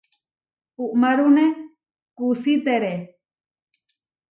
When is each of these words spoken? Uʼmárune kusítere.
Uʼmárune 0.83 1.45
kusítere. 2.15 2.93